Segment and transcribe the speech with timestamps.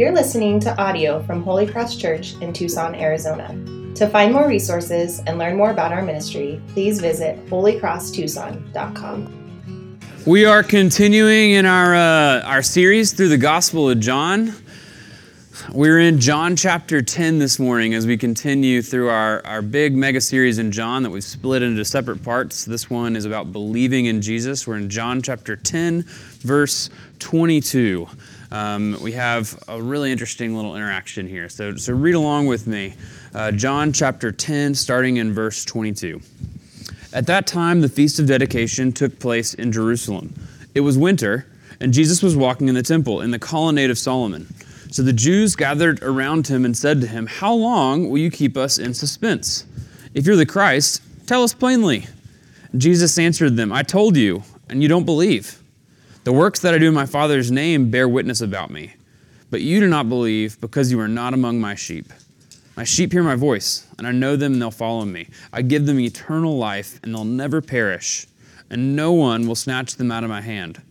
[0.00, 3.48] You're listening to audio from Holy Cross Church in Tucson, Arizona.
[3.96, 9.98] To find more resources and learn more about our ministry, please visit holycrosstucson.com.
[10.26, 14.54] We are continuing in our uh, our series through the Gospel of John.
[15.70, 20.22] We're in John chapter 10 this morning as we continue through our, our big mega
[20.22, 22.64] series in John that we've split into separate parts.
[22.64, 24.66] This one is about believing in Jesus.
[24.66, 26.04] We're in John chapter 10,
[26.40, 26.88] verse
[27.18, 28.08] 22
[28.52, 31.48] um, we have a really interesting little interaction here.
[31.48, 32.94] So, so read along with me.
[33.34, 36.20] Uh, John chapter 10, starting in verse 22.
[37.12, 40.34] At that time, the Feast of Dedication took place in Jerusalem.
[40.74, 41.46] It was winter,
[41.80, 44.52] and Jesus was walking in the temple in the colonnade of Solomon.
[44.90, 48.56] So the Jews gathered around him and said to him, How long will you keep
[48.56, 49.64] us in suspense?
[50.14, 52.06] If you're the Christ, tell us plainly.
[52.76, 55.59] Jesus answered them, I told you, and you don't believe.
[56.22, 58.92] The works that I do in my Father's name bear witness about me.
[59.50, 62.12] But you do not believe because you are not among my sheep.
[62.76, 65.28] My sheep hear my voice, and I know them and they'll follow me.
[65.50, 68.26] I give them eternal life, and they'll never perish,
[68.68, 70.82] and no one will snatch them out of my hand.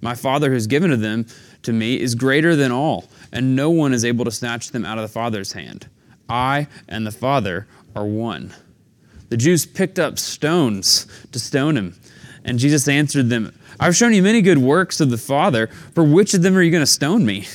[0.00, 1.26] My Father who has given to them
[1.64, 4.96] to me is greater than all, and no one is able to snatch them out
[4.96, 5.86] of the Father's hand.
[6.30, 8.54] I and the Father are one.
[9.28, 11.94] The Jews picked up stones to stone him,
[12.48, 15.66] and Jesus answered them, I've shown you many good works of the Father.
[15.94, 17.46] For which of them are you going to stone me?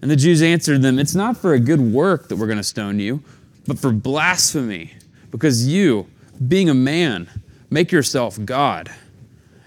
[0.00, 2.62] And the Jews answered them, It's not for a good work that we're going to
[2.62, 3.22] stone you,
[3.66, 4.92] but for blasphemy,
[5.32, 6.06] because you,
[6.46, 7.28] being a man,
[7.68, 8.92] make yourself God.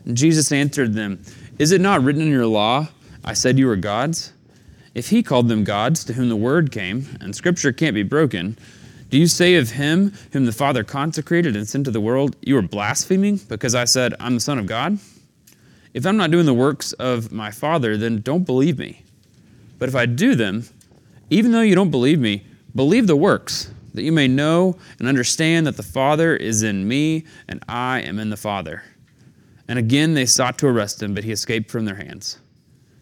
[0.05, 1.21] And Jesus answered them,
[1.59, 2.87] Is it not written in your law,
[3.25, 4.31] I said you were gods?
[4.93, 8.57] If he called them gods to whom the word came, and scripture can't be broken,
[9.09, 12.57] do you say of him whom the Father consecrated and sent to the world, You
[12.57, 14.97] are blaspheming because I said, I'm the Son of God?
[15.93, 19.03] If I'm not doing the works of my Father, then don't believe me.
[19.77, 20.65] But if I do them,
[21.29, 25.65] even though you don't believe me, believe the works, that you may know and understand
[25.67, 28.83] that the Father is in me and I am in the Father.
[29.67, 32.39] And again they sought to arrest him, but he escaped from their hands.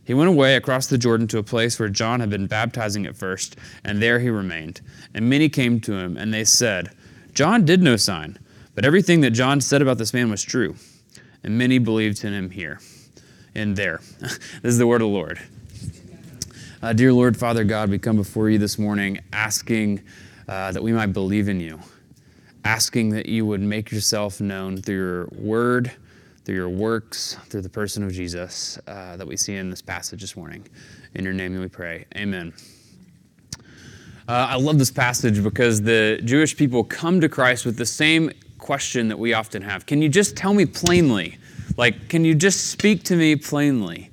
[0.06, 3.16] He went away across the Jordan to a place where John had been baptizing at
[3.16, 4.82] first, and there he remained.
[5.14, 6.92] And many came to him, and they said,
[7.34, 8.38] John did no sign,
[8.76, 10.76] but everything that John said about this man was true
[11.44, 12.80] and many believed in him here
[13.54, 14.02] and there.
[14.20, 15.40] this is the word of the Lord.
[16.82, 20.02] Uh, dear Lord, Father God, we come before you this morning asking
[20.48, 21.80] uh, that we might believe in you,
[22.66, 25.92] asking that you would make yourself known through your word,
[26.46, 30.22] through your works, through the person of Jesus uh, that we see in this passage
[30.22, 30.66] this morning.
[31.16, 32.06] In your name we pray.
[32.16, 32.54] Amen.
[34.28, 38.32] Uh, I love this passage because the Jewish people come to Christ with the same
[38.58, 39.86] question that we often have.
[39.86, 41.38] Can you just tell me plainly?
[41.76, 44.10] Like, can you just speak to me plainly?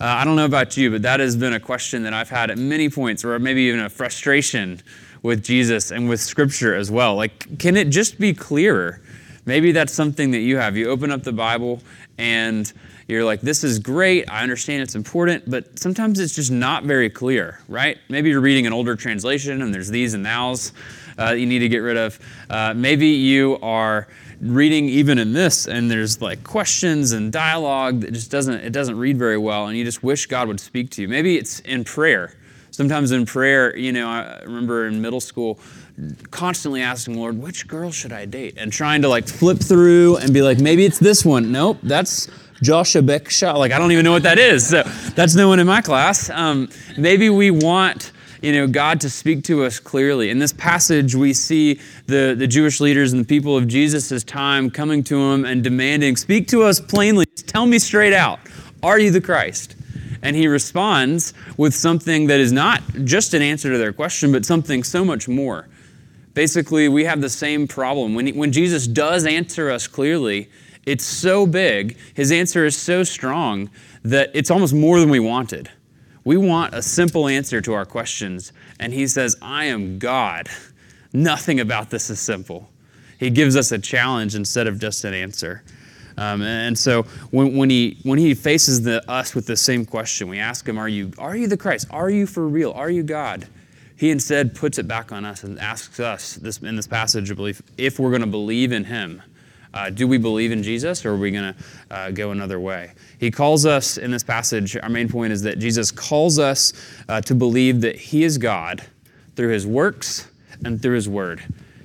[0.00, 2.50] Uh, I don't know about you, but that has been a question that I've had
[2.50, 4.80] at many points, or maybe even a frustration
[5.22, 7.14] with Jesus and with Scripture as well.
[7.14, 9.00] Like, can it just be clearer?
[9.44, 10.76] Maybe that's something that you have.
[10.76, 11.80] You open up the Bible
[12.18, 12.72] and
[13.08, 14.30] you're like, this is great.
[14.30, 17.98] I understand it's important, but sometimes it's just not very clear, right?
[18.08, 20.72] Maybe you're reading an older translation and there's these and thous
[21.18, 22.18] uh, you need to get rid of.
[22.48, 24.08] Uh, maybe you are
[24.40, 28.98] reading even in this and there's like questions and dialogue that just doesn't it doesn't
[28.98, 31.84] read very well and you just wish god would speak to you maybe it's in
[31.84, 32.34] prayer
[32.72, 35.60] sometimes in prayer you know i remember in middle school
[36.30, 40.32] constantly asking lord which girl should i date and trying to like flip through and
[40.32, 42.28] be like maybe it's this one nope that's
[42.62, 43.56] Joshua Beckshaw.
[43.56, 44.68] Like, I don't even know what that is.
[44.68, 44.84] So
[45.16, 46.30] that's no one in my class.
[46.30, 48.12] Um, maybe we want
[48.42, 50.28] you know, God to speak to us clearly.
[50.28, 54.68] In this passage, we see the, the Jewish leaders and the people of Jesus' time
[54.68, 57.24] coming to him and demanding, Speak to us plainly.
[57.26, 58.40] Tell me straight out.
[58.82, 59.76] Are you the Christ?
[60.22, 64.44] And he responds with something that is not just an answer to their question, but
[64.44, 65.68] something so much more.
[66.34, 68.14] Basically, we have the same problem.
[68.14, 70.48] When, when Jesus does answer us clearly,
[70.86, 73.70] it's so big, his answer is so strong
[74.02, 75.70] that it's almost more than we wanted.
[76.24, 80.48] We want a simple answer to our questions, and he says, I am God.
[81.12, 82.70] Nothing about this is simple.
[83.18, 85.62] He gives us a challenge instead of just an answer.
[86.16, 90.28] Um, and so when, when, he, when he faces the, us with the same question,
[90.28, 91.86] we ask him, are you, are you the Christ?
[91.90, 92.72] Are you for real?
[92.72, 93.46] Are you God?
[94.02, 97.36] He instead puts it back on us and asks us this, in this passage of
[97.36, 99.22] belief if we're going to believe in him.
[99.72, 102.94] Uh, do we believe in Jesus or are we going to uh, go another way?
[103.20, 106.72] He calls us in this passage, our main point is that Jesus calls us
[107.08, 108.82] uh, to believe that He is God
[109.36, 110.28] through His works
[110.64, 111.40] and through His word.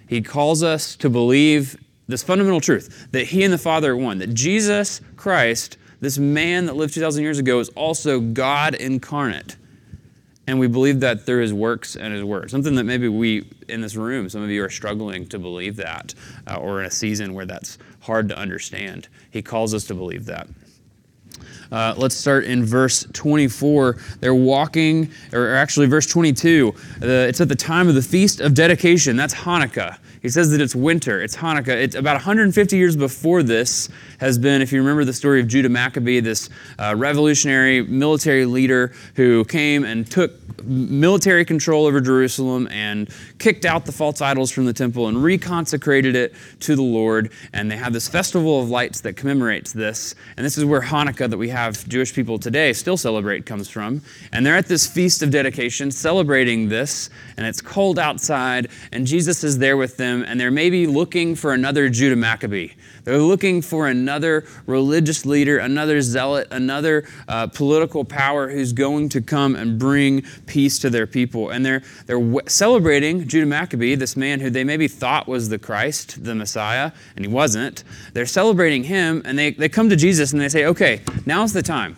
[0.10, 1.78] He calls us to believe
[2.08, 6.66] this fundamental truth that He and the Father are one, that Jesus Christ, this man
[6.66, 9.56] that lived 2,000 years ago, is also God incarnate.
[10.48, 12.50] And we believe that through his works and his word.
[12.50, 16.14] Something that maybe we in this room, some of you are struggling to believe that,
[16.48, 19.10] uh, or in a season where that's hard to understand.
[19.30, 20.48] He calls us to believe that.
[21.72, 23.98] Uh, let's start in verse 24.
[24.20, 26.74] They're walking, or actually, verse 22.
[27.02, 29.18] Uh, it's at the time of the Feast of Dedication.
[29.18, 29.98] That's Hanukkah.
[30.22, 31.70] He says that it's winter, it's Hanukkah.
[31.70, 35.70] It's about 150 years before this has been, if you remember the story of Judah
[35.70, 36.50] Maccabee, this
[36.80, 40.32] uh, revolutionary military leader who came and took
[40.64, 46.16] military control over Jerusalem and kicked out the false idols from the temple and reconsecrated
[46.16, 47.32] it to the Lord.
[47.54, 50.16] And they have this festival of lights that commemorates this.
[50.36, 54.02] And this is where Hanukkah, that we have Jewish people today still celebrate, comes from.
[54.34, 57.10] And they're at this feast of dedication celebrating this.
[57.38, 58.70] And it's cold outside.
[58.92, 60.07] And Jesus is there with them.
[60.08, 62.70] And they're maybe looking for another Judah Maccabee.
[63.04, 69.22] They're looking for another religious leader, another zealot, another uh, political power who's going to
[69.22, 71.50] come and bring peace to their people.
[71.50, 75.58] And they're, they're w- celebrating Judah Maccabee, this man who they maybe thought was the
[75.58, 77.84] Christ, the Messiah, and he wasn't.
[78.14, 81.64] They're celebrating him, and they, they come to Jesus and they say, okay, now's the
[81.64, 81.96] time.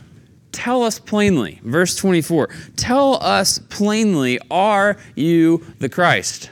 [0.51, 6.49] Tell us plainly, verse 24, tell us plainly, are you the Christ?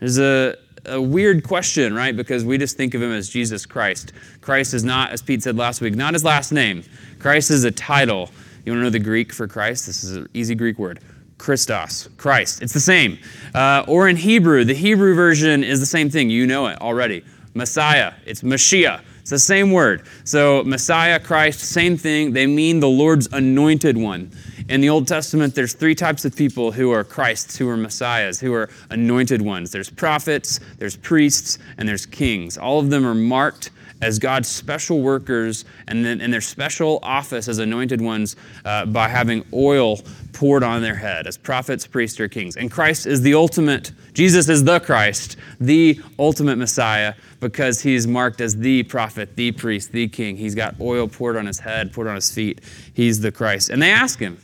[0.00, 0.56] There's a,
[0.86, 2.16] a weird question, right?
[2.16, 4.12] Because we just think of him as Jesus Christ.
[4.40, 6.82] Christ is not, as Pete said last week, not his last name.
[7.18, 8.30] Christ is a title.
[8.64, 9.86] You want to know the Greek for Christ?
[9.86, 11.00] This is an easy Greek word.
[11.38, 12.62] Christos, Christ.
[12.62, 13.18] It's the same.
[13.54, 16.28] Uh, or in Hebrew, the Hebrew version is the same thing.
[16.28, 17.24] You know it already.
[17.54, 19.02] Messiah, it's Mashiach.
[19.20, 20.06] It's the same word.
[20.24, 22.32] So, Messiah, Christ, same thing.
[22.32, 24.30] They mean the Lord's anointed one.
[24.70, 28.38] In the Old Testament, there's three types of people who are Christs, who are Messiahs,
[28.38, 29.72] who are anointed ones.
[29.72, 32.56] There's prophets, there's priests, and there's kings.
[32.56, 33.70] All of them are marked
[34.00, 39.44] as God's special workers and in their special office as anointed ones uh, by having
[39.52, 39.98] oil
[40.32, 42.56] poured on their head as prophets, priests, or kings.
[42.56, 48.40] And Christ is the ultimate, Jesus is the Christ, the ultimate Messiah, because he's marked
[48.40, 50.36] as the prophet, the priest, the king.
[50.36, 52.60] He's got oil poured on his head, poured on his feet.
[52.94, 53.70] He's the Christ.
[53.70, 54.38] And they ask him,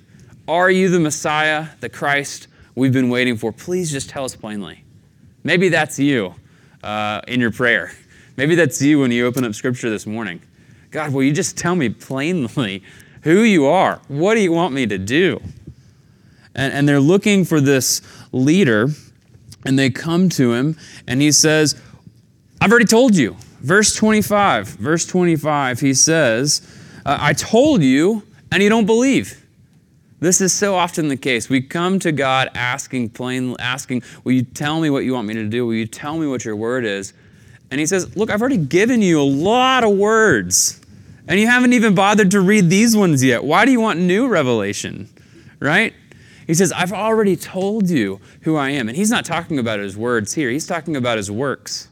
[0.48, 3.52] are you the Messiah, the Christ we've been waiting for?
[3.52, 4.84] Please just tell us plainly.
[5.43, 6.34] Maybe that's you
[6.82, 7.93] uh, in your prayer.
[8.37, 10.40] Maybe that's you when you open up Scripture this morning.
[10.90, 12.82] God, will you just tell me plainly
[13.22, 14.00] who you are?
[14.08, 15.40] What do you want me to do?
[16.54, 18.02] And, and they're looking for this
[18.32, 18.88] leader,
[19.64, 20.76] and they come to him,
[21.06, 21.81] and he says,
[22.60, 23.37] I've already told you.
[23.60, 26.62] Verse 25, verse 25, he says,
[27.04, 28.22] I told you,
[28.52, 29.45] and you don't believe.
[30.18, 31.50] This is so often the case.
[31.50, 35.34] We come to God asking plain asking, "Will you tell me what you want me
[35.34, 35.66] to do?
[35.66, 37.12] Will you tell me what your word is?"
[37.70, 40.80] And he says, "Look, I've already given you a lot of words,
[41.28, 43.44] and you haven't even bothered to read these ones yet.
[43.44, 45.08] Why do you want new revelation?"
[45.60, 45.92] Right?
[46.46, 49.96] He says, "I've already told you who I am." And he's not talking about his
[49.96, 50.48] words here.
[50.48, 51.88] He's talking about his works.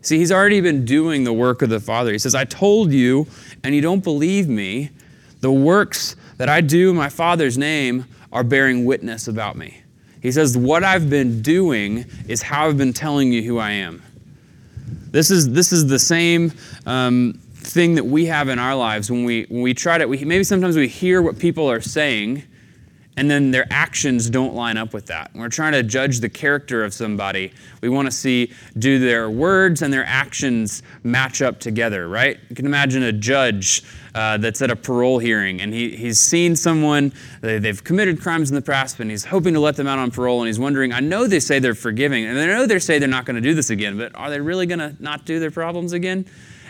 [0.00, 2.12] See, he's already been doing the work of the Father.
[2.12, 3.26] He says, "I told you,
[3.62, 4.90] and you don't believe me.
[5.40, 9.82] The works that I do in my Father's name are bearing witness about me.
[10.22, 14.02] He says, What I've been doing is how I've been telling you who I am.
[15.10, 16.50] This is, this is the same
[16.86, 20.24] um, thing that we have in our lives when we, when we try to, we,
[20.24, 22.42] maybe sometimes we hear what people are saying
[23.16, 25.30] and then their actions don't line up with that.
[25.32, 27.52] When we're trying to judge the character of somebody,
[27.82, 32.38] we want to see do their words and their actions match up together, right?
[32.48, 33.82] You can imagine a judge
[34.14, 38.50] uh, that's at a parole hearing and he, he's seen someone, they, they've committed crimes
[38.50, 40.92] in the past, and he's hoping to let them out on parole, and he's wondering,
[40.92, 43.42] I know they say they're forgiving, and I know they say they're not going to
[43.42, 46.26] do this again, but are they really going to not do their problems again?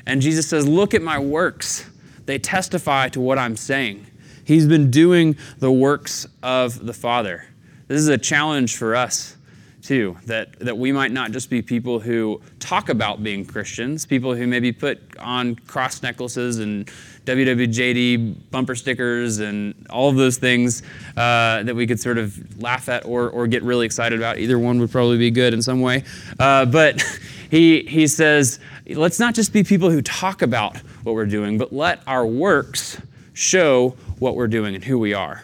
[0.07, 1.89] And Jesus says, Look at my works.
[2.27, 4.07] They testify to what I'm saying.
[4.51, 7.45] He's been doing the works of the Father.
[7.87, 9.37] This is a challenge for us,
[9.81, 14.35] too, that, that we might not just be people who talk about being Christians, people
[14.35, 16.91] who maybe put on cross necklaces and
[17.27, 20.83] WWJD bumper stickers and all of those things
[21.17, 24.39] uh, that we could sort of laugh at or, or get really excited about.
[24.39, 26.03] Either one would probably be good in some way.
[26.41, 27.01] Uh, but
[27.53, 31.73] he, he says, let's not just be people who talk about what we're doing, but
[31.73, 33.01] let our works
[33.33, 35.43] show what we're doing and who we are.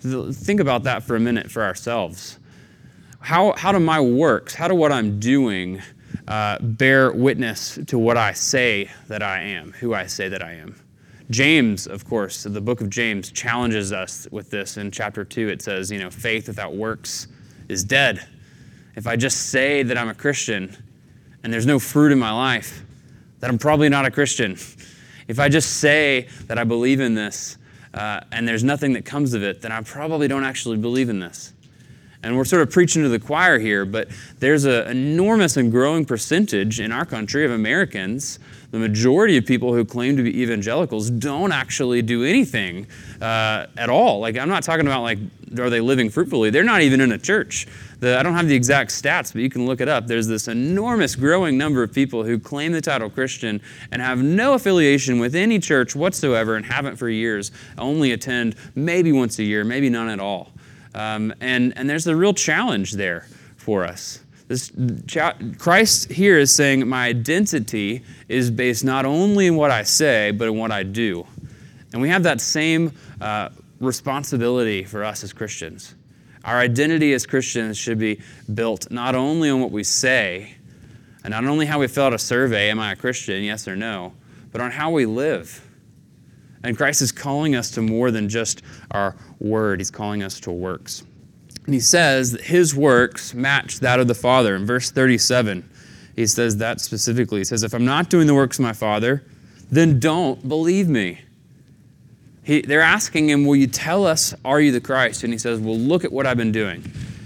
[0.00, 2.38] Think about that for a minute for ourselves.
[3.20, 5.80] How, how do my works, how do what I'm doing
[6.26, 10.54] uh, bear witness to what I say that I am, who I say that I
[10.54, 10.74] am?
[11.30, 14.76] James, of course, the book of James challenges us with this.
[14.76, 17.28] In chapter 2, it says, you know, faith without works
[17.68, 18.26] is dead.
[18.96, 20.76] If I just say that I'm a Christian
[21.42, 22.84] and there's no fruit in my life,
[23.40, 24.56] that I'm probably not a Christian.
[25.32, 27.56] If I just say that I believe in this
[27.94, 31.20] uh, and there's nothing that comes of it, then I probably don't actually believe in
[31.20, 31.54] this.
[32.22, 34.08] And we're sort of preaching to the choir here, but
[34.40, 38.40] there's an enormous and growing percentage in our country of Americans.
[38.72, 42.86] The majority of people who claim to be evangelicals don't actually do anything
[43.22, 44.20] uh, at all.
[44.20, 45.18] Like, I'm not talking about like,
[45.58, 46.50] are they living fruitfully?
[46.50, 47.66] They're not even in a church.
[48.00, 50.06] The, I don't have the exact stats, but you can look it up.
[50.06, 54.54] There's this enormous growing number of people who claim the title Christian and have no
[54.54, 59.64] affiliation with any church whatsoever and haven't for years, only attend maybe once a year,
[59.64, 60.52] maybe none at all.
[60.94, 64.20] Um, and, and there's a real challenge there for us.
[64.48, 64.70] This,
[65.58, 70.48] Christ here is saying my identity is based not only in what I say, but
[70.48, 71.26] in what I do.
[71.92, 73.50] And we have that same uh,
[73.82, 75.94] responsibility for us as Christians.
[76.44, 78.20] Our identity as Christians should be
[78.54, 80.56] built not only on what we say,
[81.24, 83.76] and not only how we fill out a survey, am I a Christian, yes or
[83.76, 84.12] no,
[84.50, 85.68] but on how we live.
[86.64, 90.52] And Christ is calling us to more than just our word, He's calling us to
[90.52, 91.04] works.
[91.64, 94.56] And He says that His works match that of the Father.
[94.56, 95.68] In verse 37,
[96.16, 97.40] He says that specifically.
[97.40, 99.24] He says, If I'm not doing the works of my Father,
[99.70, 101.20] then don't believe me.
[102.44, 105.24] He, they're asking him, Will you tell us, are you the Christ?
[105.24, 106.82] And he says, Well, look at what I've been doing.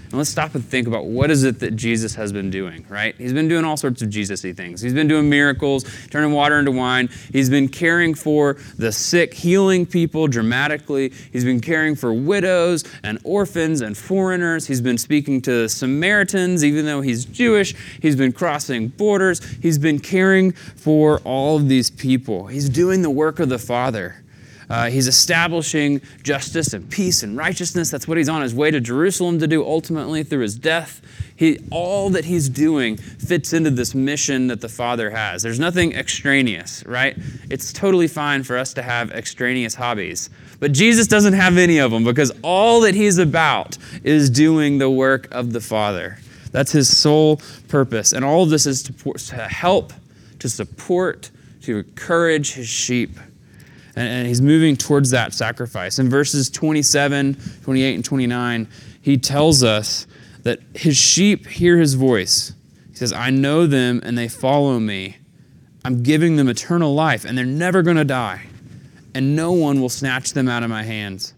[0.09, 3.13] And let's stop and think about what is it that Jesus has been doing, right?
[3.17, 4.79] He's been doing all sorts of Jesus-y things.
[4.79, 7.09] He's been doing miracles, turning water into wine.
[7.33, 11.11] He's been caring for the sick, healing people dramatically.
[11.33, 14.65] He's been caring for widows and orphans and foreigners.
[14.65, 17.75] He's been speaking to Samaritans, even though he's Jewish.
[18.01, 19.43] He's been crossing borders.
[19.61, 22.47] He's been caring for all of these people.
[22.47, 24.23] He's doing the work of the Father.
[24.69, 27.89] Uh, he's establishing justice and peace and righteousness.
[27.89, 31.01] That's what he's on his way to Jerusalem to do ultimately through his death.
[31.35, 35.41] He, all that he's doing fits into this mission that the Father has.
[35.41, 37.15] There's nothing extraneous, right?
[37.49, 40.29] It's totally fine for us to have extraneous hobbies.
[40.59, 44.89] But Jesus doesn't have any of them because all that he's about is doing the
[44.89, 46.17] work of the Father.
[46.51, 48.13] That's his sole purpose.
[48.13, 49.93] And all of this is to, to help,
[50.39, 51.29] to support,
[51.61, 53.11] to encourage his sheep
[53.97, 55.99] and, he's moving towards that sacrifice.
[55.99, 58.67] In verses 27, 28, and 29,
[59.01, 60.05] he tells us
[60.43, 62.53] that his sheep hear his voice.
[62.89, 65.17] He says, I know them and they follow me.
[65.83, 68.45] I'm giving them eternal life and they're never going to die,
[69.15, 71.33] and no one will snatch them out of my hands.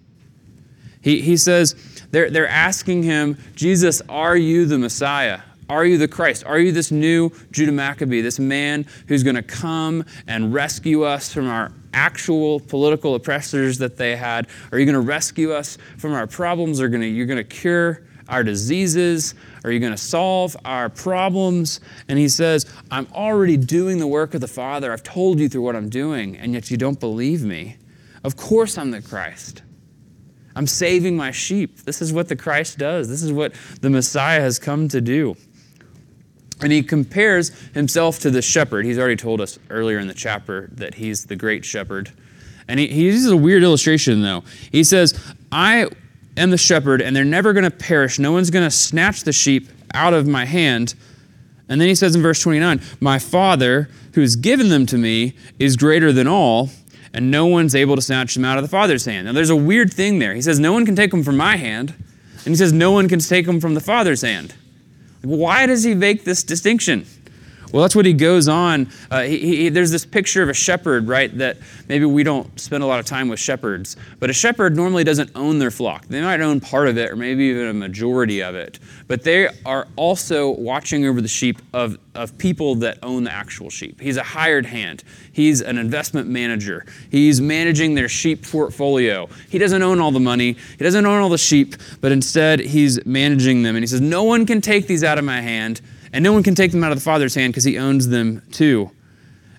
[1.02, 1.76] He, he says,
[2.12, 5.42] they're, they're asking him, Jesus, are you the Messiah?
[5.70, 6.44] Are you the Christ?
[6.46, 11.32] Are you this new Judah Maccabee, this man who's going to come and rescue us
[11.32, 14.48] from our actual political oppressors that they had?
[14.72, 16.82] Are you going to rescue us from our problems?
[16.82, 19.36] Are going to, going to cure our diseases?
[19.64, 21.80] Are you going to solve our problems?
[22.08, 24.94] And he says, I'm already doing the work of the Father.
[24.94, 27.78] I've told you through what I'm doing, and yet you don't believe me.
[28.24, 29.64] Of course, I'm the Christ.
[30.56, 31.82] I'm saving my sheep.
[31.82, 33.08] This is what the Christ does.
[33.08, 35.36] This is what the Messiah has come to do.
[36.62, 38.86] And he compares himself to the shepherd.
[38.86, 42.12] He's already told us earlier in the chapter that he's the great shepherd.
[42.68, 44.44] And he, he uses a weird illustration, though.
[44.72, 45.18] He says,
[45.52, 45.88] I
[46.38, 48.20] am the shepherd, and they're never going to perish.
[48.20, 50.96] No one's going to snatch the sheep out of my hand.
[51.68, 55.78] And then he says in verse 29, My Father, who's given them to me, is
[55.78, 56.70] greater than all,
[57.14, 59.28] and no one's able to snatch them out of the Father's hand.
[59.28, 60.34] Now, there's a weird thing there.
[60.34, 61.94] He says, No one can take them from my hand,
[62.46, 64.56] and he says, No one can take them from the Father's hand.
[65.22, 67.06] Why does he make this distinction?
[67.72, 68.90] Well, that's what he goes on.
[69.12, 71.36] Uh, he, he, there's this picture of a shepherd, right?
[71.38, 71.58] That
[71.88, 75.32] maybe we don't spend a lot of time with shepherds, but a shepherd normally doesn't
[75.36, 76.08] own their flock.
[76.08, 79.50] They might own part of it or maybe even a majority of it, but they
[79.66, 84.02] are also watching over the sheep of, of people that own the actual sheep.
[84.02, 89.30] He's a hired hand, he's an investment manager, he's managing their sheep portfolio.
[89.50, 93.06] He doesn't own all the money, he doesn't own all the sheep, but instead he's
[93.06, 93.76] managing them.
[93.76, 95.82] And he says, No one can take these out of my hand
[96.14, 98.42] and no one can take them out of the Father's hand because he owns them
[98.52, 98.92] too.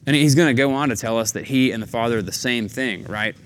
[0.06, 2.22] And he's going to go on to tell us that he and the Father are
[2.22, 3.36] the same thing, right?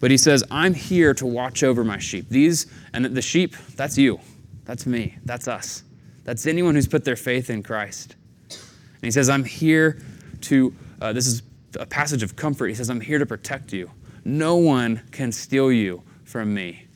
[0.00, 2.28] But he says, I'm here to watch over my sheep.
[2.30, 4.18] These, and the sheep, that's you.
[4.64, 5.18] That's me.
[5.24, 5.84] That's us.
[6.24, 8.16] That's anyone who's put their faith in Christ.
[8.48, 10.00] And he says, I'm here
[10.42, 11.42] to, uh, this is
[11.78, 12.68] a passage of comfort.
[12.68, 13.90] He says, I'm here to protect you.
[14.24, 16.86] No one can steal you from me.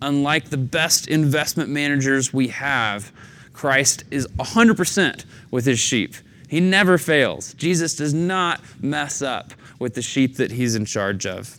[0.00, 3.12] Unlike the best investment managers we have,
[3.52, 6.14] Christ is 100% with his sheep.
[6.48, 7.54] He never fails.
[7.54, 11.56] Jesus does not mess up with the sheep that he's in charge of.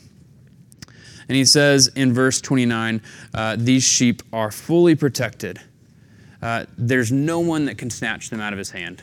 [1.27, 3.01] And he says in verse 29
[3.33, 5.59] uh, these sheep are fully protected.
[6.41, 9.01] Uh, there's no one that can snatch them out of his hand.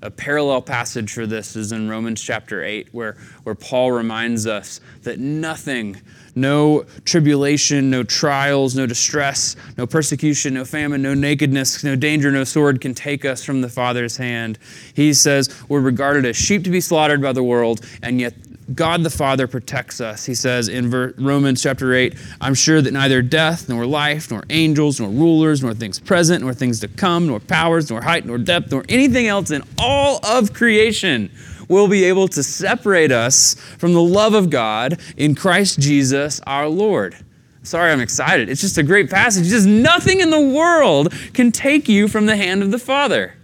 [0.00, 4.80] A parallel passage for this is in Romans chapter 8, where, where Paul reminds us
[5.02, 6.00] that nothing,
[6.36, 12.44] no tribulation, no trials, no distress, no persecution, no famine, no nakedness, no danger, no
[12.44, 14.56] sword can take us from the Father's hand.
[14.94, 18.34] He says we're regarded as sheep to be slaughtered by the world, and yet
[18.74, 20.26] God the Father protects us.
[20.26, 25.00] He says in Romans chapter 8, I'm sure that neither death, nor life, nor angels,
[25.00, 28.70] nor rulers, nor things present, nor things to come, nor powers, nor height, nor depth,
[28.70, 31.30] nor anything else in all of creation
[31.68, 36.68] will be able to separate us from the love of God in Christ Jesus our
[36.68, 37.16] Lord.
[37.62, 38.48] Sorry, I'm excited.
[38.48, 39.48] It's just a great passage.
[39.48, 43.34] Just nothing in the world can take you from the hand of the Father.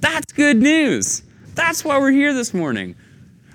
[0.00, 1.22] That's good news.
[1.54, 2.94] That's why we're here this morning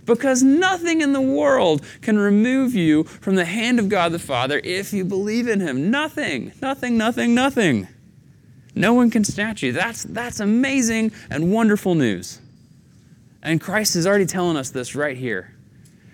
[0.06, 4.62] because nothing in the world can remove you from the hand of God the Father
[4.64, 5.90] if you believe in Him.
[5.90, 7.88] Nothing, nothing, nothing, nothing.
[8.76, 9.72] No one can snatch you.
[9.72, 12.40] That's, that's amazing and wonderful news.
[13.42, 15.54] And Christ is already telling us this right here.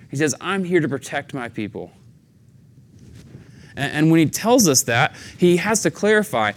[0.10, 1.92] He says, I'm here to protect my people.
[3.76, 6.52] And, and when he tells us that, he has to clarify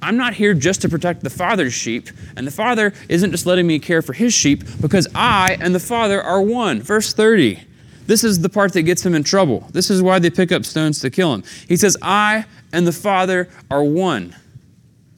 [0.00, 3.66] I'm not here just to protect the Father's sheep, and the Father isn't just letting
[3.66, 6.82] me care for his sheep because I and the Father are one.
[6.82, 7.60] Verse 30.
[8.06, 9.68] This is the part that gets him in trouble.
[9.72, 11.44] This is why they pick up stones to kill him.
[11.68, 14.34] He says, I and the Father are one.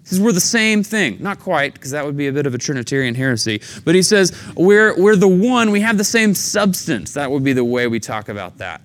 [0.02, 1.18] He says, We're the same thing.
[1.20, 3.60] Not quite, because that would be a bit of a Trinitarian heresy.
[3.84, 7.14] But he says, we're, we're the one, we have the same substance.
[7.14, 8.80] That would be the way we talk about that.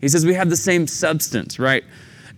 [0.00, 1.84] He says, We have the same substance, right?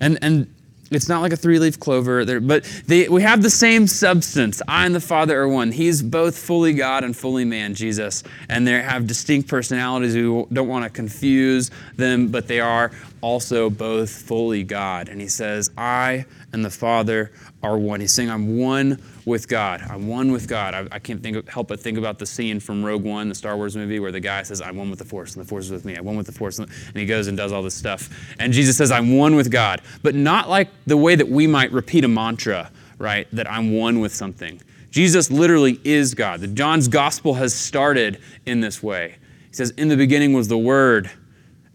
[0.00, 0.52] And, and
[0.90, 4.60] it's not like a three leaf clover, there, but they, we have the same substance.
[4.66, 5.72] I and the Father are one.
[5.72, 8.22] He's both fully God and fully man, Jesus.
[8.48, 10.14] And they have distinct personalities.
[10.14, 15.08] We don't want to confuse them, but they are also both fully God.
[15.08, 17.30] And he says, I and the Father
[17.62, 18.00] are one.
[18.00, 19.82] He's saying, I'm one with God.
[19.82, 20.74] I'm one with God.
[20.74, 23.34] I, I can't think of, help but think about the scene from Rogue One, the
[23.34, 25.66] Star Wars movie, where the guy says, I'm one with the Force, and the Force
[25.66, 25.94] is with me.
[25.94, 26.58] I'm one with the Force.
[26.58, 28.08] And he goes and does all this stuff.
[28.38, 29.82] And Jesus says, I'm one with God.
[30.02, 33.28] But not like the way that we might repeat a mantra, right?
[33.32, 34.60] That I'm one with something.
[34.90, 36.40] Jesus literally is God.
[36.40, 39.16] The John's gospel has started in this way.
[39.48, 41.10] He says, In the beginning was the Word,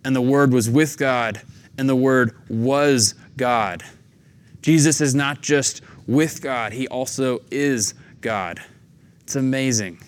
[0.03, 1.41] and the Word was with God,
[1.77, 3.83] and the Word was God.
[4.65, 8.60] Jesus is not just with God, he also is God.
[9.21, 9.99] It's amazing.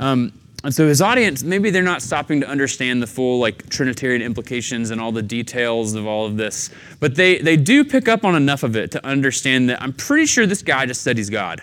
[0.00, 0.32] Um,
[0.64, 4.90] and so his audience, maybe they're not stopping to understand the full like Trinitarian implications
[4.90, 8.34] and all the details of all of this, but they, they do pick up on
[8.34, 11.62] enough of it to understand that I'm pretty sure this guy just said he's God.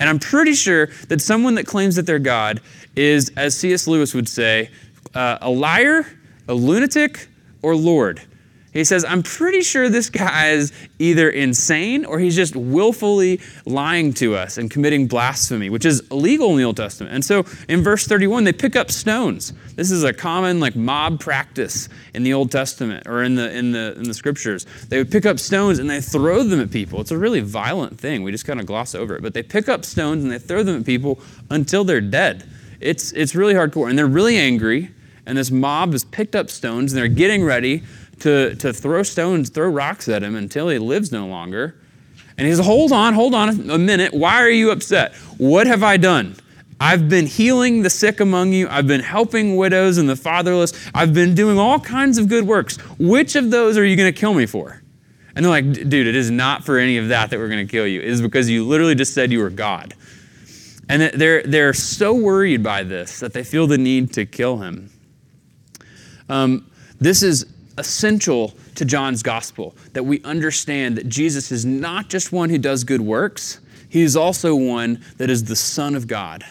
[0.00, 2.60] And I'm pretty sure that someone that claims that they're God
[2.96, 3.86] is, as C.S.
[3.86, 4.70] Lewis would say,
[5.14, 6.04] uh, a liar,
[6.48, 7.28] a lunatic,
[7.62, 8.20] or Lord.
[8.76, 14.12] He says, I'm pretty sure this guy is either insane or he's just willfully lying
[14.14, 17.14] to us and committing blasphemy, which is illegal in the Old Testament.
[17.14, 19.54] And so in verse 31, they pick up stones.
[19.76, 23.72] This is a common like mob practice in the Old Testament or in the in
[23.72, 24.66] the in the scriptures.
[24.88, 27.00] They would pick up stones and they throw them at people.
[27.00, 28.22] It's a really violent thing.
[28.22, 29.22] We just kind of gloss over it.
[29.22, 31.18] But they pick up stones and they throw them at people
[31.50, 32.46] until they're dead.
[32.80, 33.88] It's it's really hardcore.
[33.88, 34.90] And they're really angry.
[35.28, 37.82] And this mob has picked up stones and they're getting ready
[38.20, 41.76] to, to throw stones, throw rocks at him until he lives no longer.
[42.38, 44.12] And he says, Hold on, hold on a minute.
[44.12, 45.14] Why are you upset?
[45.38, 46.36] What have I done?
[46.78, 48.68] I've been healing the sick among you.
[48.68, 50.90] I've been helping widows and the fatherless.
[50.94, 52.76] I've been doing all kinds of good works.
[52.98, 54.82] Which of those are you going to kill me for?
[55.34, 57.70] And they're like, dude, it is not for any of that that we're going to
[57.70, 58.00] kill you.
[58.00, 59.94] It is because you literally just said you were God.
[60.88, 64.90] And they're, they're so worried by this that they feel the need to kill him.
[66.28, 67.46] Um, this is
[67.78, 72.84] essential to John's gospel that we understand that Jesus is not just one who does
[72.84, 76.44] good works, he is also one that is the Son of God.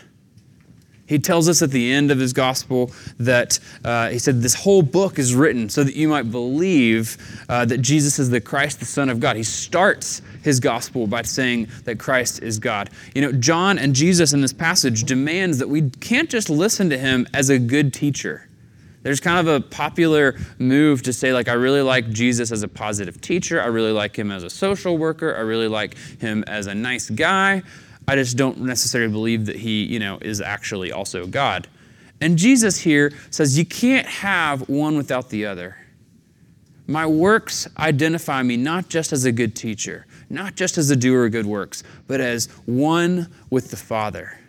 [1.08, 4.82] He tells us at the end of his gospel that uh, he said, This whole
[4.82, 8.86] book is written so that you might believe uh, that Jesus is the Christ, the
[8.86, 9.36] Son of God.
[9.36, 12.90] He starts his gospel by saying that Christ is God.
[13.14, 16.98] You know, John and Jesus in this passage demands that we can't just listen to
[16.98, 18.48] him as a good teacher.
[19.06, 22.68] There's kind of a popular move to say, like, I really like Jesus as a
[22.68, 23.62] positive teacher.
[23.62, 25.36] I really like him as a social worker.
[25.36, 27.62] I really like him as a nice guy.
[28.08, 31.68] I just don't necessarily believe that he, you know, is actually also God.
[32.20, 35.78] And Jesus here says, you can't have one without the other.
[36.88, 41.26] My works identify me not just as a good teacher, not just as a doer
[41.26, 44.40] of good works, but as one with the Father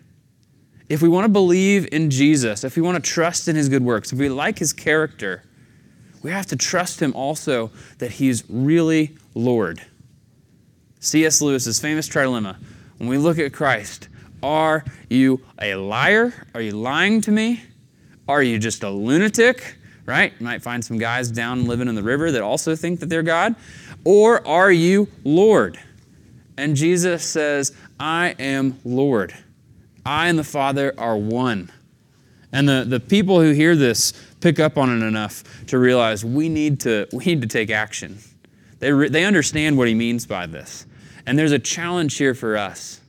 [0.89, 3.83] if we want to believe in Jesus, if we want to trust in his good
[3.83, 5.43] works, if we like his character,
[6.23, 9.83] we have to trust him also that he's really Lord.
[11.01, 11.41] C.S.
[11.41, 12.57] Lewis's famous trilemma
[12.99, 14.09] when we look at Christ,
[14.43, 16.33] Are you a liar?
[16.55, 17.63] Are you lying to me?
[18.29, 19.77] Are you just a lunatic?
[20.05, 20.33] Right?
[20.39, 23.23] You might find some guys down living in the river that also think that they're
[23.23, 23.57] God.
[24.05, 25.79] Or are you Lord?
[26.57, 29.35] And Jesus says, I am Lord.
[30.07, 31.71] I and the Father are one.
[32.53, 36.49] And the, the people who hear this pick up on it enough to realize we
[36.49, 38.19] need to, we need to take action.
[38.79, 40.87] They, re, they understand what he means by this.
[41.27, 43.01] And there's a challenge here for us.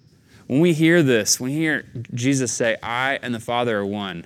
[0.47, 4.25] When we hear this, when we hear Jesus say, I and the Father are one,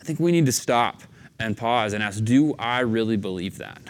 [0.00, 1.02] I think we need to stop
[1.38, 3.80] and pause and ask, do I really believe that?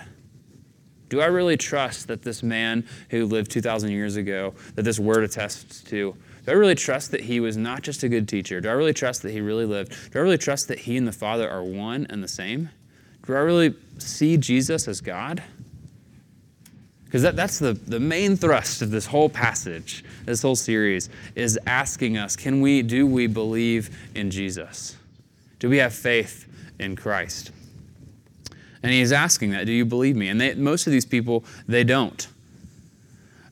[1.09, 5.25] Do I really trust that this man who lived 2,000 years ago, that this word
[5.25, 8.61] attests to, do I really trust that he was not just a good teacher?
[8.61, 10.13] Do I really trust that he really lived?
[10.13, 12.71] Do I really trust that he and the Father are one and the same?
[13.27, 15.43] Do I really see Jesus as God?
[17.05, 21.59] Because that, that's the, the main thrust of this whole passage, this whole series, is
[21.67, 24.97] asking us can we, do we believe in Jesus?
[25.59, 26.47] Do we have faith
[26.79, 27.51] in Christ?
[28.83, 30.29] And he's asking that, do you believe me?
[30.29, 32.27] And they, most of these people, they don't.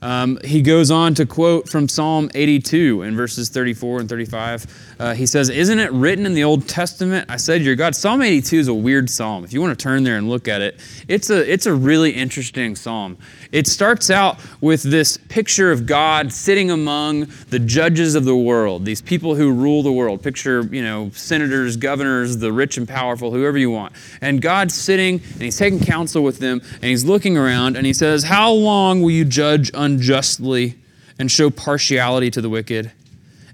[0.00, 4.87] Um, he goes on to quote from Psalm 82 in verses 34 and 35.
[4.98, 7.94] Uh, he says, Isn't it written in the Old Testament, I said your God?
[7.94, 9.44] Psalm 82 is a weird psalm.
[9.44, 12.10] If you want to turn there and look at it, it's a, it's a really
[12.10, 13.16] interesting psalm.
[13.52, 18.84] It starts out with this picture of God sitting among the judges of the world,
[18.84, 20.22] these people who rule the world.
[20.22, 23.92] Picture, you know, senators, governors, the rich and powerful, whoever you want.
[24.20, 27.92] And God's sitting and he's taking counsel with them and he's looking around and he
[27.92, 30.76] says, How long will you judge unjustly
[31.20, 32.90] and show partiality to the wicked?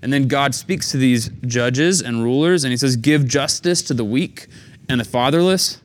[0.04, 3.94] And then God speaks to these judges and rulers and he says, Give justice to
[3.94, 4.48] the weak
[4.86, 5.80] and the fatherless,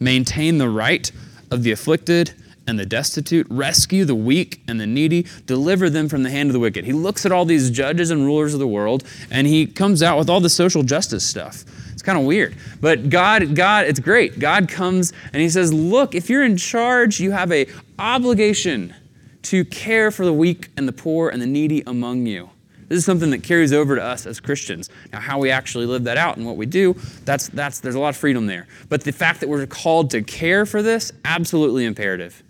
[0.00, 1.08] maintain the right
[1.52, 2.34] of the afflicted
[2.66, 6.52] and the destitute, rescue the weak and the needy, deliver them from the hand of
[6.52, 6.84] the wicked.
[6.84, 10.18] He looks at all these judges and rulers of the world and he comes out
[10.18, 11.62] with all the social justice stuff.
[11.92, 12.56] It's kind of weird.
[12.80, 14.40] But God God it's great.
[14.40, 17.68] God comes and he says, "Look, if you're in charge, you have a
[18.00, 18.94] obligation
[19.42, 22.50] to care for the weak and the poor and the needy among you."
[22.94, 24.88] This is something that carries over to us as Christians.
[25.12, 27.98] Now, how we actually live that out and what we do, that's, that's, there's a
[27.98, 28.68] lot of freedom there.
[28.88, 32.44] But the fact that we're called to care for this, absolutely imperative.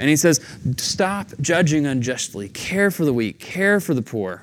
[0.00, 0.44] And he says,
[0.76, 4.42] stop judging unjustly, care for the weak, care for the poor.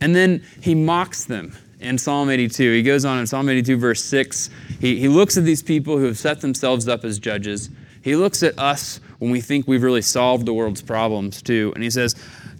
[0.00, 2.74] And then he mocks them in Psalm 82.
[2.74, 4.50] He goes on in Psalm 82, verse 6.
[4.78, 7.70] He, he looks at these people who have set themselves up as judges.
[8.02, 11.72] He looks at us when we think we've really solved the world's problems, too.
[11.74, 12.14] And he says,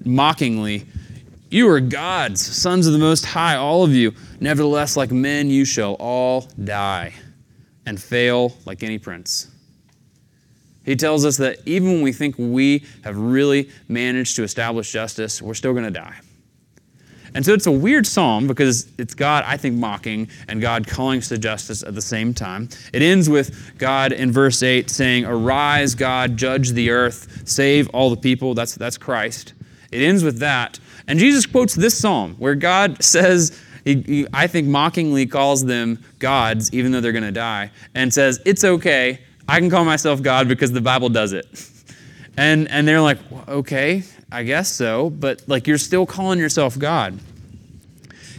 [0.05, 0.87] mockingly,
[1.53, 4.15] You are gods, sons of the Most High, all of you.
[4.41, 7.13] Nevertheless, like men, you shall all die
[7.85, 9.51] and fail like any prince.
[10.87, 15.43] He tells us that even when we think we have really managed to establish justice,
[15.43, 16.19] we're still going to die.
[17.35, 21.19] And so it's a weird psalm because it's God, I think, mocking and God calling
[21.19, 22.71] us to justice at the same time.
[22.95, 28.09] It ends with God in verse 8 saying, Arise, God, judge the earth, save all
[28.09, 28.55] the people.
[28.55, 29.53] That's, that's Christ.
[29.91, 30.81] It ends with that.
[31.09, 36.03] And Jesus quotes this psalm where God says, he, he, I think, mockingly calls them
[36.19, 40.23] gods, even though they're going to die, and says, It's okay I can call myself
[40.23, 41.47] God because the Bible does it.
[42.35, 47.19] And, and they're like, okay, I guess so, but like you're still calling yourself God.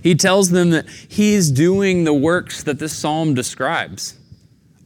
[0.01, 4.17] He tells them that he's doing the works that this psalm describes.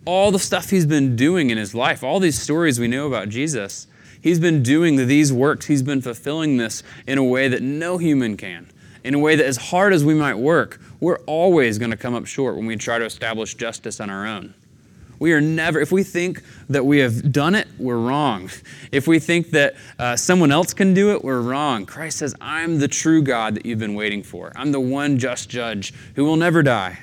[0.04, 3.30] All the stuff he's been doing in his life, all these stories we know about
[3.30, 3.87] Jesus,
[4.22, 8.38] he's been doing these works, he's been fulfilling this in a way that no human
[8.38, 8.68] can.
[9.04, 12.14] In a way that, as hard as we might work, we're always going to come
[12.14, 14.54] up short when we try to establish justice on our own.
[15.20, 18.50] We are never, if we think that we have done it, we're wrong.
[18.90, 21.86] If we think that uh, someone else can do it, we're wrong.
[21.86, 24.54] Christ says, I'm the true God that you've been waiting for.
[24.56, 27.00] I'm the one just judge who will never die.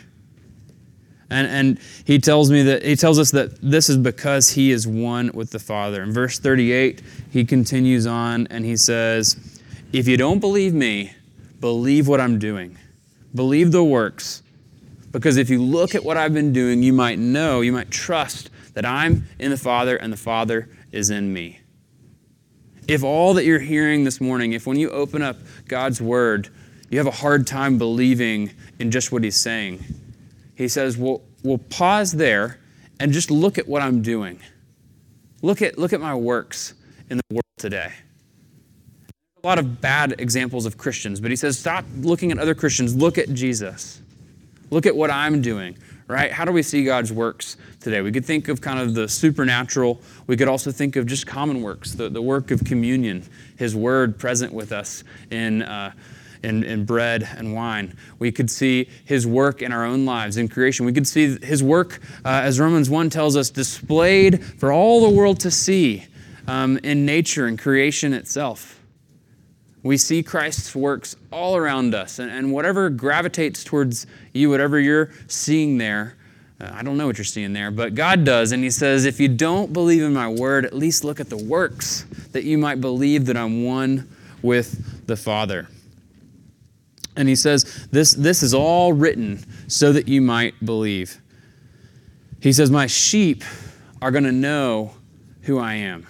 [1.31, 4.87] And, and he tells me that he tells us that this is because he is
[4.87, 6.03] one with the Father.
[6.03, 9.61] In verse 38, he continues on and he says,
[9.93, 11.15] If you don't believe me,
[11.61, 12.79] believe what I'm doing.
[13.35, 14.43] Believe the works
[15.15, 18.51] because if you look at what I've been doing, you might know, you might trust
[18.75, 21.61] that I'm in the Father and the Father is in me.
[22.89, 25.37] If all that you're hearing this morning, if when you open up
[25.69, 26.49] God's Word,
[26.91, 29.85] you have a hard time believing in just what He's saying,
[30.55, 32.61] He says, well, we'll pause there
[33.01, 34.41] and just look at what I'm doing.
[35.43, 36.75] Look at, look at my works
[37.11, 37.93] in the world today.
[39.43, 42.95] A lot of bad examples of Christians, but He says, stop looking at other Christians,
[42.97, 44.01] look at Jesus.
[44.71, 46.33] Look at what I'm doing, right?
[46.33, 48.01] How do we see God's works today?
[48.01, 50.01] We could think of kind of the supernatural.
[50.27, 53.23] We could also think of just common works, the, the work of communion,
[53.59, 55.93] His Word present with us in, uh,
[56.45, 57.97] in, in bread and wine.
[58.19, 60.87] We could see his work in our own lives in creation.
[60.87, 65.17] We could see his work, uh, as Romans 1 tells us, displayed for all the
[65.17, 66.05] world to see
[66.47, 68.81] um, in nature and creation itself.
[69.83, 75.11] We see Christ's works all around us, and, and whatever gravitates towards you, whatever you're
[75.29, 76.17] seeing there,
[76.61, 78.53] uh, I don't know what you're seeing there, but God does.
[78.53, 81.37] And He says, if you don't believe in my word, at least look at the
[81.37, 84.09] works that you might believe that I'm one
[84.43, 85.69] with the Father.
[87.17, 91.21] And He says, this, this is all written so that you might believe.
[92.41, 93.43] He says, My sheep
[94.03, 94.93] are going to know
[95.43, 96.07] who I am.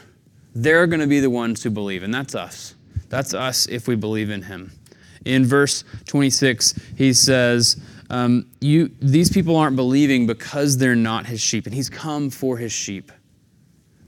[0.55, 2.75] They're going to be the ones who believe, and that's us.
[3.09, 4.73] That's us if we believe in Him.
[5.25, 11.40] In verse 26, he says, um, you, these people aren't believing because they're not his
[11.40, 13.11] sheep, and he's come for his sheep.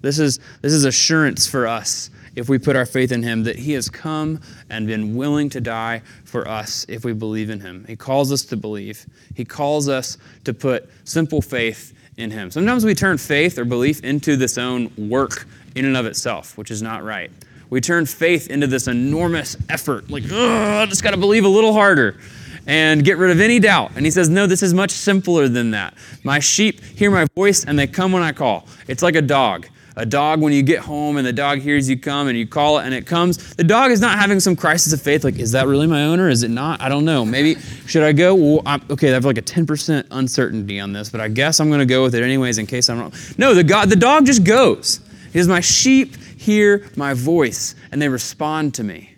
[0.02, 3.56] This is, this is assurance for us if we put our faith in him that
[3.56, 7.84] he has come and been willing to die for us if we believe in him.
[7.88, 12.50] He calls us to believe, he calls us to put simple faith in him.
[12.50, 16.70] Sometimes we turn faith or belief into this own work in and of itself, which
[16.70, 17.30] is not right.
[17.68, 21.72] We turn faith into this enormous effort, like, I just got to believe a little
[21.72, 22.18] harder
[22.66, 23.92] and get rid of any doubt.
[23.96, 25.94] And he says, No, this is much simpler than that.
[26.22, 28.68] My sheep hear my voice and they come when I call.
[28.88, 29.68] It's like a dog.
[29.98, 32.78] A dog, when you get home and the dog hears you come and you call
[32.78, 35.52] it and it comes, the dog is not having some crisis of faith like, is
[35.52, 36.28] that really my owner?
[36.28, 36.82] Is it not?
[36.82, 37.24] I don't know.
[37.24, 37.54] Maybe,
[37.86, 38.34] should I go?
[38.34, 41.68] Well, I'm, okay, I have like a 10% uncertainty on this, but I guess I'm
[41.68, 43.14] going to go with it anyways in case I'm wrong.
[43.38, 45.00] No, the, God, the dog just goes.
[45.32, 49.16] He My sheep hear my voice and they respond to me.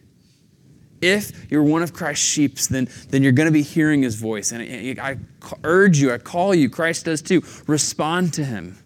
[1.00, 4.52] If you're one of Christ's sheep, then, then you're going to be hearing his voice.
[4.52, 4.62] And
[5.00, 5.18] I, I
[5.64, 8.78] urge you, I call you, Christ does too, respond to him.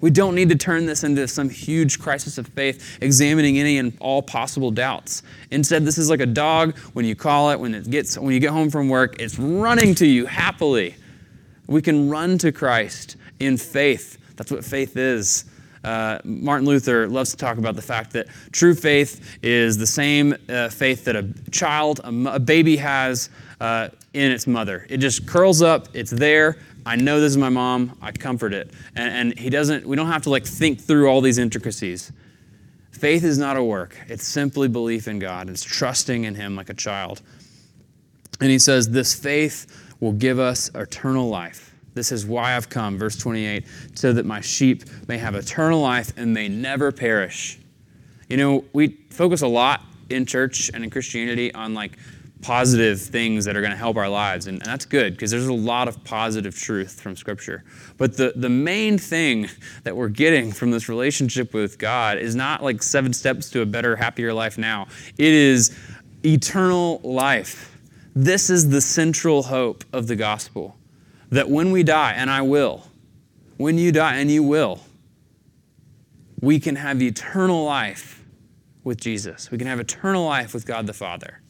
[0.00, 3.96] We don't need to turn this into some huge crisis of faith, examining any and
[4.00, 5.22] all possible doubts.
[5.50, 6.76] Instead, this is like a dog.
[6.94, 9.94] When you call it, when it gets, when you get home from work, it's running
[9.96, 10.94] to you happily.
[11.66, 14.18] We can run to Christ in faith.
[14.36, 15.44] That's what faith is.
[15.82, 20.34] Uh, Martin Luther loves to talk about the fact that true faith is the same
[20.48, 24.86] uh, faith that a child, a, a baby has uh, in its mother.
[24.90, 26.58] It just curls up, it's there.
[26.86, 28.70] I know this is my mom, I comfort it.
[28.96, 32.12] And, and he doesn't, we don't have to like think through all these intricacies.
[32.92, 36.68] Faith is not a work, it's simply belief in God, it's trusting in Him like
[36.68, 37.22] a child.
[38.40, 41.74] And he says, This faith will give us eternal life.
[41.94, 43.64] This is why I've come, verse 28,
[43.94, 47.58] so that my sheep may have eternal life and may never perish.
[48.28, 51.98] You know, we focus a lot in church and in Christianity on like
[52.42, 54.46] positive things that are going to help our lives.
[54.46, 57.64] And, that's good because there's a lot of positive truth from Scripture.
[57.98, 59.48] But the, the main thing
[59.82, 63.66] that we're getting from this relationship with God is not like seven steps to a
[63.66, 64.86] better, happier life now,
[65.18, 65.76] it is
[66.24, 67.78] eternal life.
[68.14, 70.76] This is the central hope of the gospel
[71.30, 72.88] that when we die, and I will,
[73.56, 74.80] when you die, and you will,
[76.40, 78.24] we can have eternal life
[78.82, 79.50] with Jesus.
[79.50, 81.40] We can have eternal life with God the Father.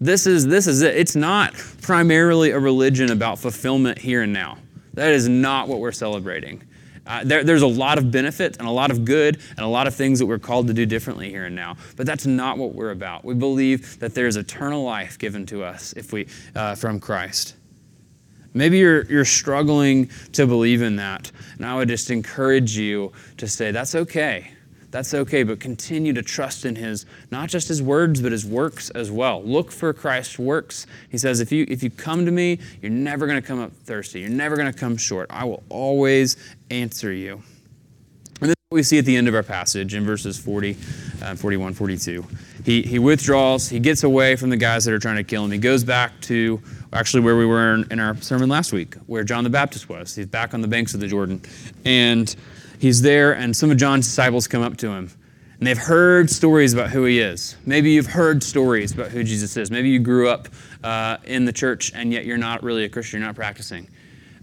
[0.00, 0.96] This is, this is it.
[0.96, 4.58] It's not primarily a religion about fulfillment here and now.
[4.94, 6.62] That is not what we're celebrating.
[7.06, 9.86] Uh, there, there's a lot of benefit and a lot of good and a lot
[9.86, 11.76] of things that we're called to do differently here and now.
[11.96, 13.24] But that's not what we're about.
[13.24, 17.56] We believe that there's eternal life given to us if we, uh, from Christ.
[18.52, 21.32] Maybe you're, you're struggling to believe in that.
[21.56, 24.52] And I would just encourage you to say, that's okay.
[24.90, 28.88] That's okay, but continue to trust in his, not just his words, but his works
[28.90, 29.42] as well.
[29.42, 30.86] Look for Christ's works.
[31.10, 33.72] He says, if you, if you come to me, you're never going to come up
[33.72, 34.20] thirsty.
[34.20, 35.26] You're never going to come short.
[35.30, 36.36] I will always
[36.70, 37.42] answer you.
[38.40, 40.76] And this is what we see at the end of our passage in verses 40,
[41.22, 42.24] uh, 41, 42.
[42.64, 45.50] He, he withdraws, he gets away from the guys that are trying to kill him.
[45.50, 46.62] He goes back to
[46.94, 50.14] actually where we were in, in our sermon last week, where John the Baptist was.
[50.14, 51.42] He's back on the banks of the Jordan.
[51.84, 52.34] And
[52.78, 55.10] he's there, and some of John's disciples come up to him.
[55.58, 57.56] And they've heard stories about who he is.
[57.66, 59.70] Maybe you've heard stories about who Jesus is.
[59.72, 60.48] Maybe you grew up
[60.84, 63.88] uh, in the church and yet you're not really a Christian, you're not practicing.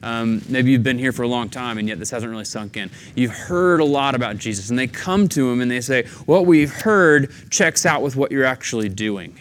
[0.03, 2.75] Um, maybe you've been here for a long time and yet this hasn't really sunk
[2.75, 2.91] in.
[3.15, 6.45] You've heard a lot about Jesus, and they come to him and they say, What
[6.45, 9.39] we've heard checks out with what you're actually doing.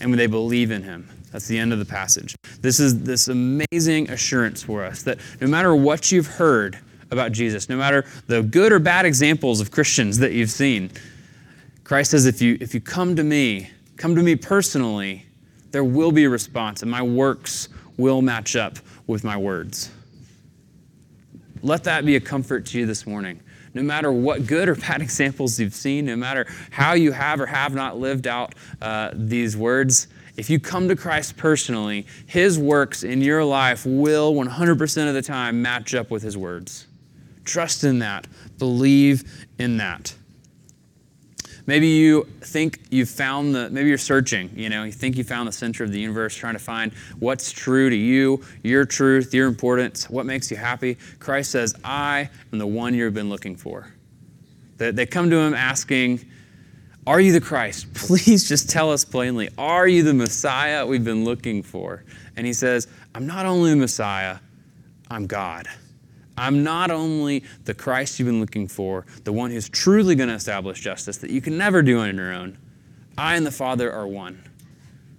[0.00, 1.08] And they believe in him.
[1.30, 2.34] That's the end of the passage.
[2.60, 6.78] This is this amazing assurance for us that no matter what you've heard
[7.10, 10.90] about Jesus, no matter the good or bad examples of Christians that you've seen,
[11.84, 15.26] Christ says, if you, if you come to me, come to me personally,
[15.72, 19.90] there will be a response, and my works will match up with my words.
[21.62, 23.40] Let that be a comfort to you this morning.
[23.74, 27.46] No matter what good or bad examples you've seen, no matter how you have or
[27.46, 33.02] have not lived out uh, these words, if you come to Christ personally, His works
[33.02, 36.86] in your life will 100% of the time match up with His words.
[37.44, 38.26] Trust in that,
[38.58, 40.14] believe in that.
[41.66, 45.46] Maybe you think you've found the, maybe you're searching, you know, you think you found
[45.46, 49.46] the center of the universe, trying to find what's true to you, your truth, your
[49.46, 50.96] importance, what makes you happy.
[51.18, 53.92] Christ says, I am the one you've been looking for.
[54.78, 56.24] They come to him asking,
[57.06, 57.86] Are you the Christ?
[57.94, 62.02] Please just tell us plainly, Are you the Messiah we've been looking for?
[62.36, 64.38] And he says, I'm not only the Messiah,
[65.10, 65.68] I'm God.
[66.40, 70.34] I'm not only the Christ you've been looking for, the one who's truly going to
[70.34, 72.56] establish justice that you can never do on your own.
[73.18, 74.42] I and the Father are one.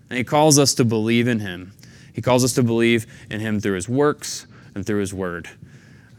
[0.10, 1.74] And He calls us to believe in Him.
[2.14, 5.48] He calls us to believe in Him through His works and through His Word.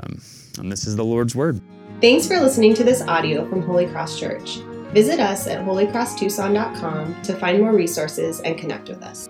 [0.05, 0.21] Um,
[0.59, 1.61] and this is the Lord's Word.
[2.01, 4.59] Thanks for listening to this audio from Holy Cross Church.
[4.93, 9.29] Visit us at holycrosstucson.com to find more resources and connect with us.